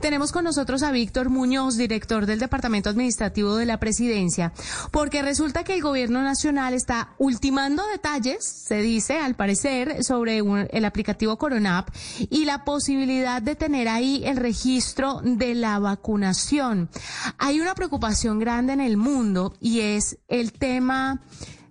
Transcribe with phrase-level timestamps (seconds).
[0.00, 4.52] Tenemos con nosotros a Víctor Muñoz, director del Departamento Administrativo de la Presidencia,
[4.90, 10.68] porque resulta que el Gobierno Nacional está ultimando detalles, se dice, al parecer, sobre un-
[10.72, 11.88] el aplicativo Coronap
[12.30, 16.90] y la posibilidad de tener ahí el registro de la vacunación.
[17.38, 21.22] Hay una preocupación grande en el mundo y es el tema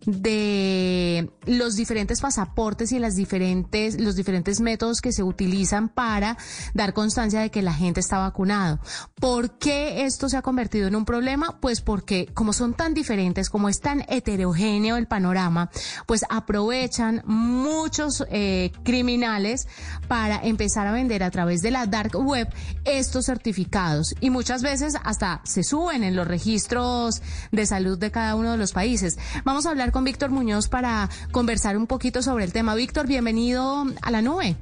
[0.05, 6.37] de los diferentes pasaportes y las diferentes, los diferentes métodos que se utilizan para
[6.73, 8.79] dar constancia de que la gente está vacunado.
[9.19, 11.59] ¿Por qué esto se ha convertido en un problema?
[11.59, 15.69] Pues porque como son tan diferentes, como es tan heterogéneo el panorama,
[16.07, 19.67] pues aprovechan muchos eh, criminales
[20.07, 22.47] para empezar a vender a través de la dark web
[22.85, 28.35] estos certificados y muchas veces hasta se suben en los registros de salud de cada
[28.35, 29.17] uno de los países.
[29.43, 32.75] Vamos a hablar con Víctor Muñoz para conversar un poquito sobre el tema.
[32.75, 34.55] Víctor, bienvenido a la nube.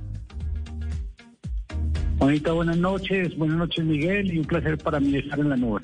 [2.20, 3.38] Juanita, buenas noches.
[3.38, 4.34] Buenas noches, Miguel.
[4.34, 5.82] Y un placer para mí estar en la nube.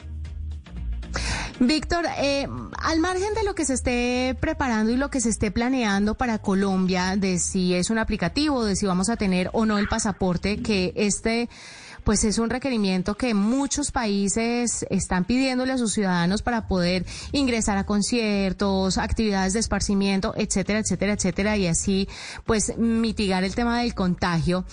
[1.60, 2.48] Víctor, eh,
[2.84, 6.40] al margen de lo que se esté preparando y lo que se esté planeando para
[6.40, 10.58] Colombia, de si es un aplicativo, de si vamos a tener o no el pasaporte,
[10.58, 11.48] que este
[12.06, 17.78] pues es un requerimiento que muchos países están pidiéndole a sus ciudadanos para poder ingresar
[17.78, 22.08] a conciertos, actividades de esparcimiento, etcétera, etcétera, etcétera, y así
[22.46, 24.66] pues mitigar el tema del contagio.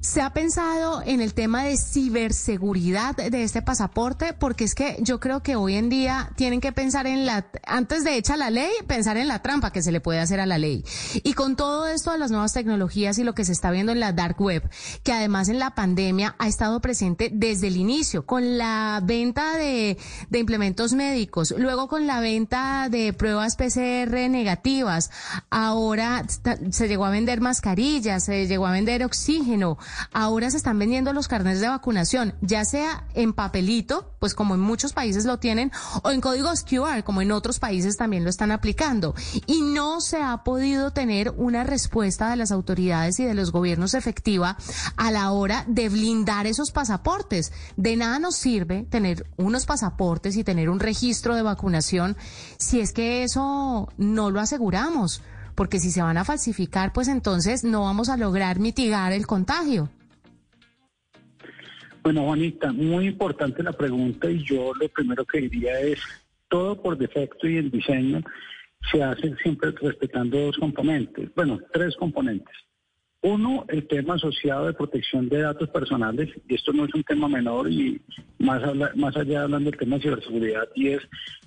[0.00, 4.32] ¿Se ha pensado en el tema de ciberseguridad de este pasaporte?
[4.32, 8.04] Porque es que yo creo que hoy en día tienen que pensar en la, antes
[8.04, 10.56] de hecha la ley, pensar en la trampa que se le puede hacer a la
[10.56, 10.84] ley.
[11.24, 13.98] Y con todo esto de las nuevas tecnologías y lo que se está viendo en
[13.98, 14.70] la dark web,
[15.02, 19.98] que además en la pandemia ha estado presente desde el inicio, con la venta de,
[20.30, 25.10] de implementos médicos, luego con la venta de pruebas PCR negativas,
[25.50, 26.24] ahora
[26.70, 29.76] se llegó a vender mascarillas, se llegó a vender oxígeno,
[30.12, 34.60] ahora se están vendiendo los carnets de vacunación, ya sea en papelito, pues como en
[34.60, 35.72] muchos países lo tienen,
[36.02, 39.14] o en códigos QR, como en otros países también lo están aplicando.
[39.46, 43.94] Y no se ha podido tener una respuesta de las autoridades y de los gobiernos
[43.94, 44.56] efectiva
[44.96, 47.52] a la hora de blindar esos pasaportes.
[47.76, 52.16] De nada nos sirve tener unos pasaportes y tener un registro de vacunación
[52.58, 55.22] si es que eso no lo aseguramos
[55.58, 59.90] porque si se van a falsificar, pues entonces no vamos a lograr mitigar el contagio.
[62.04, 65.98] Bueno, Juanita, muy importante la pregunta y yo lo primero que diría es,
[66.46, 68.20] todo por defecto y el diseño
[68.92, 72.54] se hace siempre respetando dos componentes, bueno, tres componentes.
[73.20, 77.28] Uno, el tema asociado de protección de datos personales, y esto no es un tema
[77.28, 78.00] menor y
[78.38, 81.00] más, habla- más allá hablando del tema de ciberseguridad, y es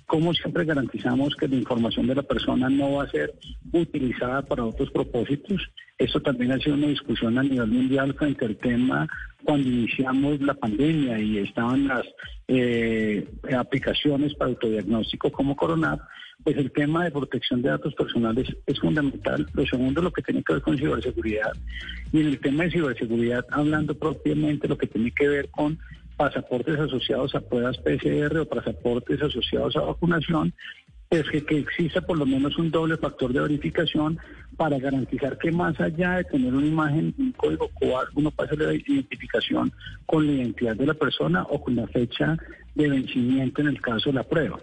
[0.06, 3.32] cómo siempre garantizamos que la información de la persona no va a ser
[3.72, 5.62] utilizada para otros propósitos.
[5.96, 9.08] Esto también ha sido una discusión a nivel mundial frente al tema
[9.44, 12.04] cuando iniciamos la pandemia y estaban las
[12.48, 16.00] eh, aplicaciones para autodiagnóstico como Coronap,
[16.44, 19.46] pues el tema de protección de datos personales es fundamental.
[19.52, 21.52] Lo segundo, lo que tiene que ver con ciberseguridad.
[22.12, 25.78] Y en el tema de ciberseguridad, hablando propiamente lo que tiene que ver con
[26.16, 30.52] pasaportes asociados a pruebas PCR o pasaportes asociados a vacunación,
[31.10, 34.18] es que, que exista por lo menos un doble factor de verificación
[34.56, 38.72] para garantizar que más allá de tener una imagen, un código QR, uno pase la
[38.72, 39.72] identificación
[40.06, 42.36] con la identidad de la persona o con la fecha
[42.74, 44.58] de vencimiento en el caso de la prueba.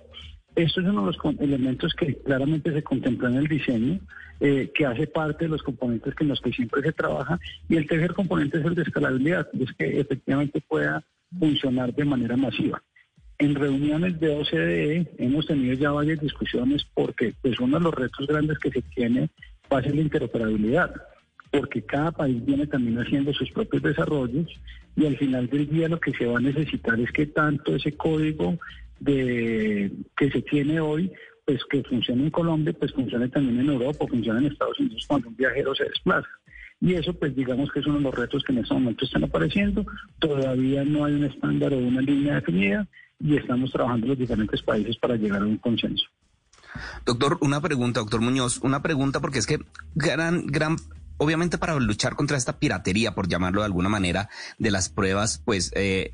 [0.59, 3.97] Esto es uno de los elementos que claramente se contempla en el diseño,
[4.41, 7.39] eh, que hace parte de los componentes que en los que siempre se trabaja.
[7.69, 11.01] Y el tercer componente es el de escalabilidad, es que efectivamente pueda
[11.39, 12.83] funcionar de manera masiva.
[13.38, 18.27] En reuniones de OCDE hemos tenido ya varias discusiones porque pues uno de los retos
[18.27, 19.29] grandes que se tiene
[19.71, 20.94] va a ser la interoperabilidad,
[21.51, 24.47] porque cada país viene también haciendo sus propios desarrollos
[24.97, 27.94] y al final del día lo que se va a necesitar es que tanto ese
[27.94, 28.59] código
[29.00, 31.12] de que se tiene hoy
[31.46, 35.30] pues que funcione en Colombia, pues funcione también en Europa, funcione en Estados Unidos cuando
[35.30, 36.30] un viajero se desplaza.
[36.80, 39.24] Y eso, pues digamos que es uno de los retos que en este momento están
[39.24, 39.84] apareciendo.
[40.19, 42.88] Todavía no hay un estándar o una línea definida
[43.19, 46.06] y estamos trabajando en los diferentes países para llegar a un consenso.
[47.06, 49.57] Doctor, una pregunta, doctor Muñoz, una pregunta porque es que
[49.96, 50.78] gran, gran
[51.19, 55.71] obviamente para luchar contra esta piratería, por llamarlo de alguna manera, de las pruebas, pues
[55.75, 56.10] eh,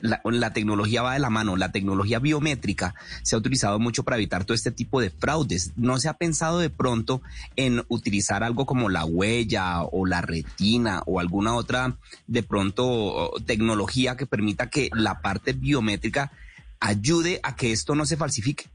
[0.00, 1.56] la, la, tecnología va de la mano.
[1.56, 5.72] La tecnología biométrica se ha utilizado mucho para evitar todo este tipo de fraudes.
[5.76, 7.20] ¿No se ha pensado de pronto
[7.56, 14.16] en utilizar algo como la huella o la retina o alguna otra, de pronto, tecnología
[14.16, 16.32] que permita que la parte biométrica
[16.80, 18.70] ayude a que esto no se falsifique?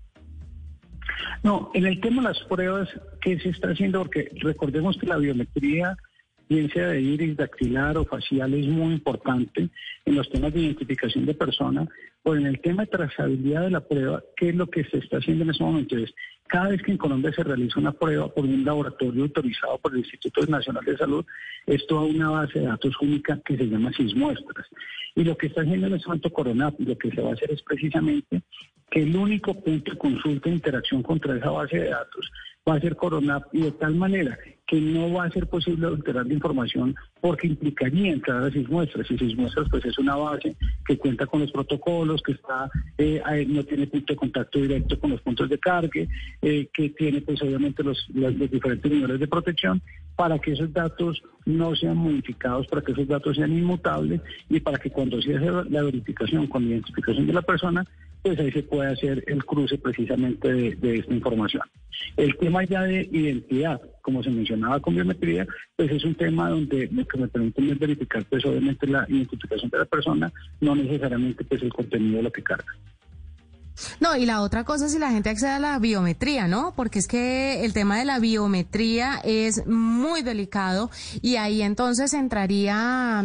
[1.44, 2.90] No, en el tema de las pruebas,
[3.22, 4.00] ¿qué se está haciendo?
[4.00, 5.98] Porque recordemos que la biometría,
[6.48, 9.70] bien sea de iris, dactilar o facial, es muy importante
[10.06, 11.88] en los temas de identificación de persona,
[12.24, 15.18] o en el tema de trazabilidad de la prueba, ¿qué es lo que se está
[15.18, 15.98] haciendo en ese momento?
[15.98, 16.14] Es
[16.48, 20.00] cada vez que en Colombia se realiza una prueba por un laboratorio autorizado por el
[20.00, 21.26] Instituto Nacional de Salud,
[21.68, 24.68] esto a una base de datos única que se llama SISMuestras.
[25.16, 27.62] Y lo que está haciendo el Santo Coronado, lo que se va a hacer es
[27.62, 28.42] precisamente
[28.90, 32.32] que el único punto de consulta e interacción contra esa base de datos
[32.68, 34.38] va a ser Coronap y de tal manera
[34.68, 39.08] que no va a ser posible alterar la información porque implicaría entrar a muestras.
[39.10, 40.56] Y muestras pues es una base
[40.86, 42.70] que cuenta con los protocolos, que está
[43.00, 46.08] eh, no tiene punto de contacto directo con los puntos de cargue,
[46.44, 49.82] eh, que tiene pues obviamente los, los, diferentes niveles de protección
[50.16, 54.78] para que esos datos no sean modificados, para que esos datos sean inmutables y para
[54.78, 57.84] que cuando se hace la verificación con la identificación de la persona,
[58.22, 61.64] pues ahí se puede hacer el cruce precisamente de, esta información.
[62.18, 66.90] El tema ya de identidad, como se mencionaba con biometría, pues es un tema donde
[66.92, 70.32] lo que me permite verificar pues obviamente la identificación de la persona,
[70.62, 72.74] no necesariamente pues el contenido de lo que carga.
[74.00, 76.74] No, y la otra cosa es si la gente accede a la biometría, ¿no?
[76.76, 80.90] Porque es que el tema de la biometría es muy delicado
[81.22, 83.24] y ahí entonces entraría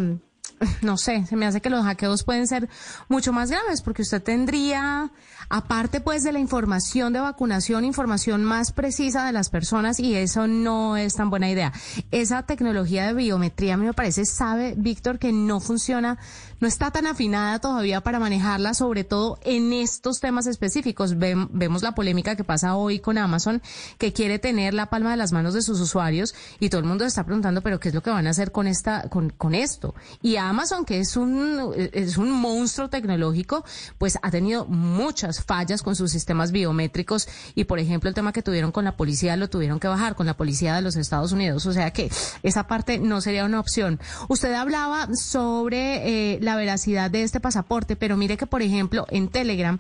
[0.83, 2.69] no sé, se me hace que los hackeos pueden ser
[3.09, 5.11] mucho más graves porque usted tendría,
[5.49, 10.47] aparte pues de la información de vacunación, información más precisa de las personas y eso
[10.47, 11.73] no es tan buena idea.
[12.11, 16.19] Esa tecnología de biometría a mí me parece, sabe Víctor, que no funciona
[16.65, 21.19] no está tan afinada todavía para manejarla, sobre todo en estos temas específicos.
[21.19, 23.61] vemos la polémica que pasa hoy con Amazon,
[23.99, 27.05] que quiere tener la palma de las manos de sus usuarios y todo el mundo
[27.05, 29.95] está preguntando, pero ¿qué es lo que van a hacer con esta, con, con esto?
[30.35, 33.65] Y Amazon, que es un, es un monstruo tecnológico,
[33.99, 38.43] pues ha tenido muchas fallas con sus sistemas biométricos y, por ejemplo, el tema que
[38.43, 41.67] tuvieron con la policía lo tuvieron que bajar con la policía de los Estados Unidos.
[41.67, 42.11] O sea que
[42.43, 44.01] esa parte no sería una opción.
[44.29, 49.29] Usted hablaba sobre eh, la veracidad de este pasaporte, pero mire que, por ejemplo, en
[49.29, 49.79] Telegram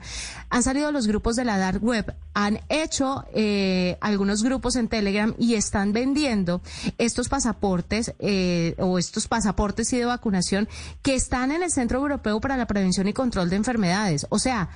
[0.51, 5.35] han salido los grupos de la Dark Web, han hecho eh, algunos grupos en Telegram
[5.37, 6.63] y están vendiendo
[6.99, 10.44] estos pasaportes eh, o estos pasaportes y de vacunación
[11.03, 14.27] que están en el Centro Europeo para la Prevención y Control de Enfermedades.
[14.31, 14.69] O sea,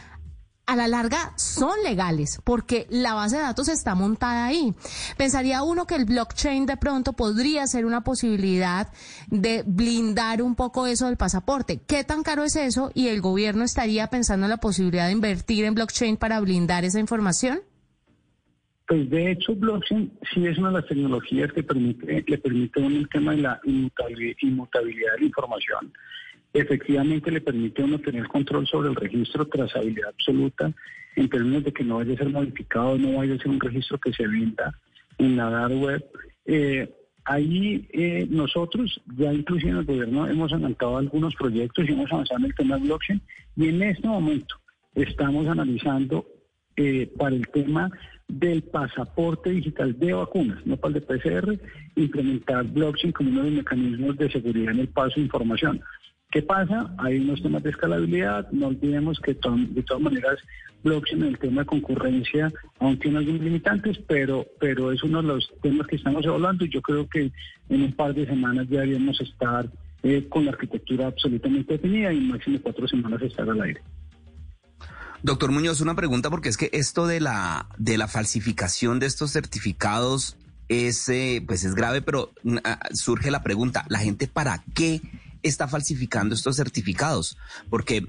[0.68, 4.74] a la larga son legales porque la base de datos está montada ahí.
[5.16, 8.88] Pensaría uno que el blockchain de pronto podría ser una posibilidad
[9.28, 11.80] de blindar un poco eso del pasaporte.
[11.86, 12.90] ¿Qué tan caro es eso?
[12.92, 17.00] ¿Y el gobierno estaría pensando en la posibilidad de invertir en blockchain para blindar esa
[17.00, 17.62] información?
[18.88, 23.06] Pues de hecho, blockchain sí es una de las tecnologías que permite, le permite un
[23.06, 25.92] tema de la inmutabilidad de la información
[26.52, 30.72] efectivamente le permite a uno tener control sobre el registro, trazabilidad absoluta,
[31.16, 33.98] en términos de que no vaya a ser modificado, no vaya a ser un registro
[33.98, 34.72] que se venda
[35.18, 36.04] en la dark web.
[36.46, 36.88] Eh,
[37.24, 42.40] ahí eh, nosotros ya inclusive en el gobierno hemos adelantado algunos proyectos y hemos avanzado
[42.40, 43.20] en el tema de blockchain
[43.56, 44.56] y en este momento
[44.94, 46.26] estamos analizando
[46.76, 47.90] eh, para el tema
[48.28, 51.58] del pasaporte digital de vacunas, no para el de PCR,
[51.96, 55.80] implementar blockchain como uno de los mecanismos de seguridad en el paso de información.
[56.30, 56.94] ¿Qué pasa?
[56.98, 58.50] Hay unos temas de escalabilidad.
[58.50, 60.38] No olvidemos que de todas maneras
[60.82, 65.28] blockchain en el tema de concurrencia aún tiene algunos limitantes, pero, pero es uno de
[65.28, 67.32] los temas que estamos evaluando y yo creo que
[67.70, 69.70] en un par de semanas ya deberíamos estar
[70.02, 73.80] eh, con la arquitectura absolutamente definida y máximo cuatro semanas estar al aire.
[75.22, 79.32] Doctor Muñoz, una pregunta porque es que esto de la de la falsificación de estos
[79.32, 80.36] certificados
[80.68, 85.02] es eh, pues es grave, pero mm, ah, surge la pregunta, la gente para qué
[85.42, 87.36] está falsificando estos certificados,
[87.70, 88.06] porque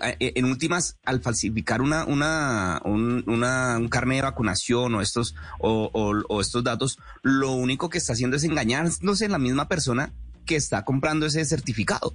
[0.00, 5.90] eh, en últimas, al falsificar una, una, un, una, un de vacunación o estos, o,
[5.92, 10.12] o, estos datos, lo único que está haciendo es engañándose en la misma persona
[10.46, 12.12] que está comprando ese certificado.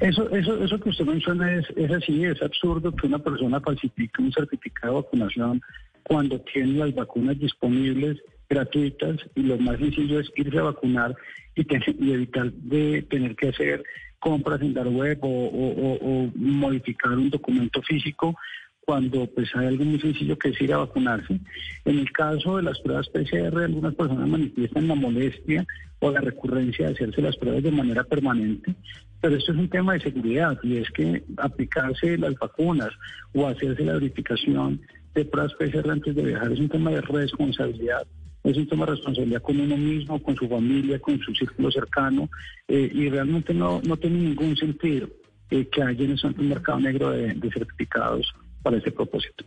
[0.00, 4.22] Eso, eso, eso que usted menciona es, es así, es absurdo que una persona falsifique
[4.22, 5.60] un certificado de vacunación
[6.04, 11.14] cuando tiene las vacunas disponibles, gratuitas, y lo más sencillo es irse a vacunar
[11.54, 13.82] y, evitar de tener que hacer
[14.20, 18.36] compras en dar web o, modificar un documento físico
[18.88, 21.38] cuando pues hay algo muy sencillo que es ir a vacunarse.
[21.84, 25.66] En el caso de las pruebas PCR, algunas personas manifiestan la molestia
[25.98, 28.74] o la recurrencia de hacerse las pruebas de manera permanente,
[29.20, 32.88] pero esto es un tema de seguridad y es que aplicarse las vacunas
[33.34, 34.80] o hacerse la verificación
[35.14, 38.06] de pruebas PCR antes de viajar es un tema de responsabilidad
[38.42, 42.30] es un tema de responsabilidad con uno mismo, con su familia, con su círculo cercano,
[42.68, 45.10] eh, y realmente no, no tiene ningún sentido
[45.50, 48.32] eh, que haya en un mercado negro de certificados
[48.68, 49.46] para ese propósito.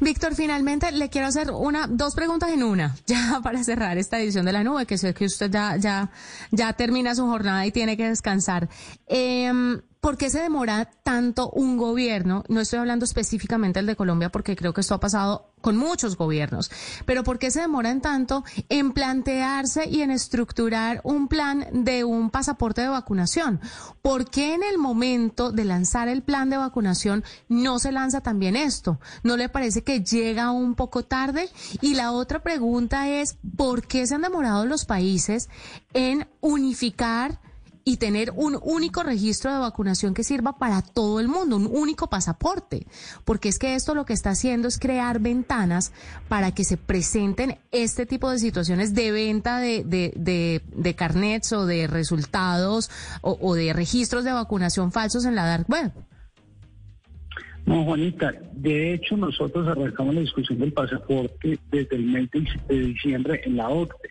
[0.00, 4.44] Víctor, finalmente le quiero hacer una, dos preguntas en una, ya para cerrar esta edición
[4.44, 6.10] de la nube, que sé que usted ya, ya,
[6.50, 8.68] ya termina su jornada y tiene que descansar.
[9.06, 12.44] Eh, ¿Por qué se demora tanto un gobierno?
[12.50, 16.18] No estoy hablando específicamente del de Colombia porque creo que esto ha pasado con muchos
[16.18, 16.70] gobiernos,
[17.06, 22.28] pero ¿por qué se demoran tanto en plantearse y en estructurar un plan de un
[22.28, 23.62] pasaporte de vacunación?
[24.02, 28.56] ¿Por qué en el momento de lanzar el plan de vacunación no se lanza también
[28.56, 29.00] esto?
[29.22, 31.48] ¿No le parece que llega un poco tarde?
[31.80, 35.48] Y la otra pregunta es, ¿por qué se han demorado los países
[35.94, 37.40] en unificar
[37.84, 42.08] y tener un único registro de vacunación que sirva para todo el mundo, un único
[42.08, 42.86] pasaporte,
[43.24, 45.92] porque es que esto lo que está haciendo es crear ventanas
[46.28, 51.66] para que se presenten este tipo de situaciones de venta de, de, de, carnets o
[51.66, 55.92] de resultados o, de registros de vacunación falsos en la dark web.
[57.66, 62.30] No, Juanita, de hecho nosotros arrancamos la discusión del pasaporte desde el mes
[62.68, 64.10] de diciembre en la OCDE.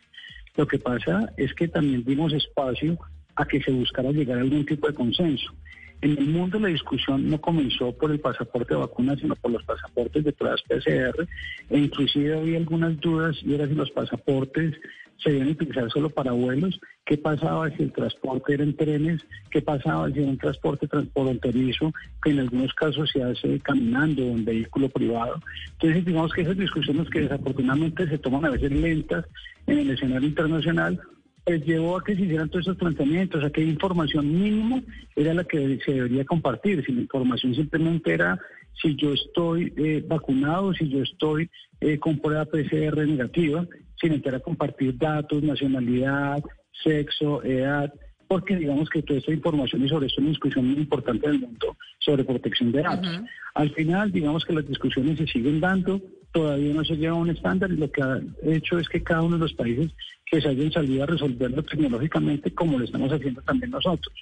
[0.55, 2.97] Lo que pasa es que también dimos espacio
[3.35, 5.53] a que se buscara llegar a algún tipo de consenso.
[6.01, 9.63] En el mundo la discusión no comenzó por el pasaporte de vacunas, sino por los
[9.63, 11.25] pasaportes de pruebas PCR,
[11.69, 14.75] e inclusive había algunas dudas y era si los pasaportes
[15.23, 19.61] se deben utilizar solo para vuelos, qué pasaba si el transporte era en trenes, qué
[19.61, 24.43] pasaba si era un transporte transfronterizo, que en algunos casos se hace caminando o en
[24.43, 25.39] vehículo privado.
[25.73, 29.25] Entonces, digamos que esas discusiones que desafortunadamente se toman a veces lentas
[29.67, 30.99] en el escenario internacional,
[31.43, 34.81] pues llevó a que se hicieran todos esos planteamientos, a que información mínima
[35.15, 38.39] era la que se debería compartir, si la información simplemente era
[38.81, 41.49] si yo estoy eh, vacunado, si yo estoy
[41.81, 43.67] eh, con prueba PCR negativa,
[43.99, 46.43] sin entrar a compartir datos, nacionalidad,
[46.83, 47.93] sexo, edad,
[48.27, 51.33] porque digamos que toda esta información y sobre esto es una discusión muy importante en
[51.33, 53.21] el mundo sobre protección de datos.
[53.53, 56.01] Al final, digamos que las discusiones se siguen dando,
[56.33, 59.21] todavía no se llega a un estándar y lo que ha hecho es que cada
[59.21, 59.91] uno de los países
[60.25, 64.13] que se hayan salido a resolverlo tecnológicamente como lo estamos haciendo también nosotros.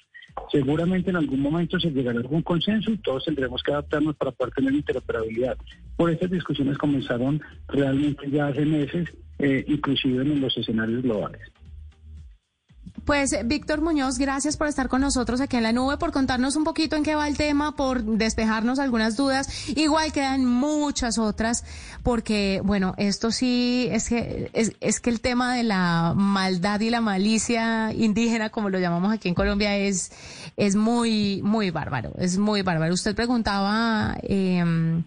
[0.50, 4.30] Seguramente en algún momento se llegará a algún consenso y todos tendremos que adaptarnos para
[4.30, 5.56] poder tener interoperabilidad.
[5.96, 11.40] Por estas discusiones comenzaron realmente ya hace meses, eh, inclusive en los escenarios globales.
[13.04, 16.62] Pues Víctor Muñoz, gracias por estar con nosotros aquí en la nube, por contarnos un
[16.62, 19.68] poquito en qué va el tema, por despejarnos algunas dudas.
[19.68, 21.64] Igual quedan muchas otras,
[22.04, 26.90] porque bueno, esto sí es que es, es que el tema de la maldad y
[26.90, 30.12] la malicia indígena, como lo llamamos aquí en Colombia, es
[30.56, 32.94] es muy muy bárbaro, es muy bárbaro.
[32.94, 34.16] Usted preguntaba.
[34.22, 35.02] Eh,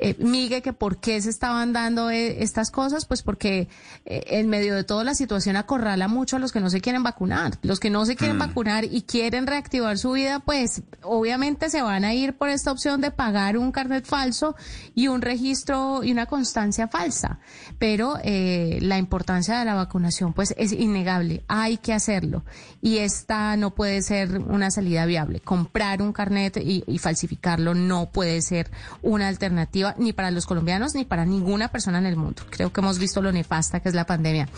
[0.00, 3.68] eh, Miguel, que por qué se estaban dando eh, estas cosas, pues porque
[4.06, 7.02] eh, en medio de toda la situación acorrala mucho a los que no se quieren
[7.02, 7.58] vacunar.
[7.62, 8.40] Los que no se quieren mm.
[8.40, 13.02] vacunar y quieren reactivar su vida, pues obviamente se van a ir por esta opción
[13.02, 14.56] de pagar un carnet falso
[14.94, 17.38] y un registro y una constancia falsa.
[17.78, 21.44] Pero eh, la importancia de la vacunación, pues es innegable.
[21.46, 22.42] Hay que hacerlo.
[22.80, 25.40] Y esta no puede ser una salida viable.
[25.40, 28.70] Comprar un carnet y, y falsificarlo no puede ser
[29.02, 32.42] una alternativa ni para los colombianos ni para ninguna persona en el mundo.
[32.50, 34.48] Creo que hemos visto lo nefasta que es la pandemia.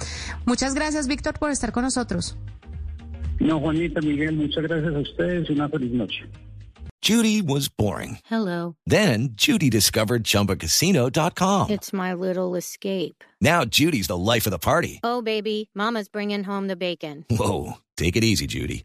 [0.45, 2.37] Muchas gracias, Víctor, por estar con nosotros.
[3.41, 6.25] No, Juanita, Miguel, muchas gracias a ustedes y una feliz noche.
[7.03, 8.19] Judy was boring.
[8.31, 8.77] Hello.
[8.87, 11.71] Then Judy discovered chumbacasino.com.
[11.71, 13.25] It's my little escape.
[13.41, 15.01] Now Judy's the life of the party.
[15.03, 17.25] Oh, baby, Mama's bringing home the bacon.
[17.29, 17.79] Whoa.
[17.97, 18.85] Take it easy, Judy.